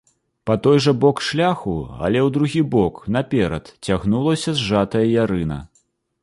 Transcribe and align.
Па 0.49 0.53
той 0.67 0.79
жа 0.85 0.93
бок 1.03 1.19
шляху, 1.25 1.73
але 2.07 2.19
ў 2.27 2.35
другі 2.37 2.61
бок, 2.77 2.95
наперад, 3.17 3.71
цягнулася 3.89 4.57
зжатая 4.63 5.05
ярына. 5.13 5.61